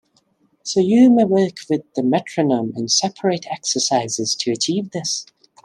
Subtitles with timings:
[0.63, 5.27] So you may work with the metronome in separate exercises to achieve this.